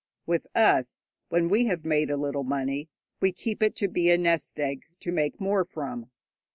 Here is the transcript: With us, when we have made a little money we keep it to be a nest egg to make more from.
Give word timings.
With 0.25 0.47
us, 0.55 1.03
when 1.29 1.47
we 1.47 1.65
have 1.67 1.85
made 1.85 2.09
a 2.09 2.17
little 2.17 2.43
money 2.43 2.89
we 3.19 3.31
keep 3.31 3.61
it 3.61 3.75
to 3.75 3.87
be 3.87 4.09
a 4.09 4.17
nest 4.17 4.59
egg 4.59 4.81
to 5.01 5.11
make 5.11 5.39
more 5.39 5.63
from. 5.63 6.09